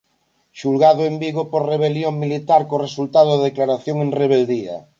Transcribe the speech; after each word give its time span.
Xulgado 0.59 1.01
en 1.09 1.15
Vigo 1.23 1.43
por 1.51 1.61
rebelión 1.73 2.13
militar 2.23 2.61
co 2.69 2.83
resultado 2.87 3.31
de 3.35 3.45
declaración 3.49 3.97
en 4.05 4.09
rebeldía. 4.21 4.75